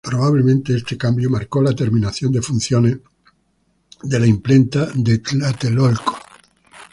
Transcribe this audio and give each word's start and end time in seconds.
Probablemente 0.03 0.73
este 0.75 0.97
cambio 0.97 1.29
marcó 1.29 1.61
la 1.61 1.75
terminación 1.75 2.31
de 2.31 2.41
funciones 2.41 2.97
de 4.01 4.19
la 4.19 4.25
imprenta 4.25 4.89
de 4.95 5.19
Tlatelolco. 5.19 6.17